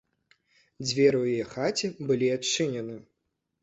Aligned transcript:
Дзверы 0.85 1.17
ў 1.21 1.27
яе 1.37 1.45
хаце 1.53 1.87
былі 2.11 2.35
адчынены. 2.41 3.03